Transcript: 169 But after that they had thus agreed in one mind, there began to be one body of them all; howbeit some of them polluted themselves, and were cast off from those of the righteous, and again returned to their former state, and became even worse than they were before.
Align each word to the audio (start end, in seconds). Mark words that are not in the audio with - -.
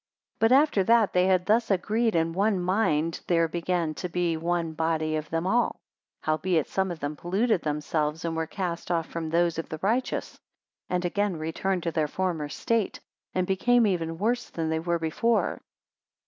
169 0.39 0.39
But 0.39 0.63
after 0.63 0.83
that 0.85 1.13
they 1.13 1.27
had 1.27 1.45
thus 1.45 1.69
agreed 1.69 2.15
in 2.15 2.33
one 2.33 2.59
mind, 2.59 3.21
there 3.27 3.47
began 3.47 3.93
to 3.93 4.09
be 4.09 4.35
one 4.35 4.73
body 4.73 5.15
of 5.15 5.29
them 5.29 5.45
all; 5.45 5.79
howbeit 6.21 6.67
some 6.67 6.89
of 6.89 6.99
them 6.99 7.15
polluted 7.15 7.61
themselves, 7.61 8.25
and 8.25 8.35
were 8.35 8.47
cast 8.47 8.89
off 8.89 9.05
from 9.05 9.29
those 9.29 9.59
of 9.59 9.69
the 9.69 9.77
righteous, 9.83 10.39
and 10.89 11.05
again 11.05 11.37
returned 11.37 11.83
to 11.83 11.91
their 11.91 12.07
former 12.07 12.49
state, 12.49 12.99
and 13.35 13.45
became 13.45 13.85
even 13.85 14.17
worse 14.17 14.49
than 14.49 14.69
they 14.71 14.79
were 14.79 14.97
before. 14.97 15.61